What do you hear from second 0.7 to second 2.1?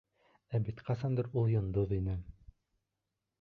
ҡасандыр ул йондоҙ